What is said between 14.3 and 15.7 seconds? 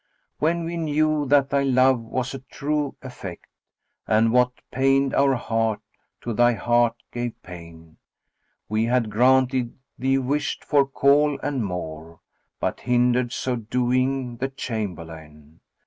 the chamberlain.